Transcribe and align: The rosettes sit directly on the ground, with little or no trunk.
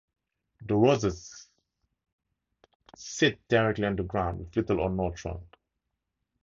The 0.65 0.73
rosettes 0.75 1.47
sit 2.95 3.39
directly 3.49 3.85
on 3.85 3.97
the 3.97 4.01
ground, 4.03 4.39
with 4.39 4.55
little 4.55 4.79
or 4.79 4.89
no 4.89 5.11
trunk. 5.11 5.43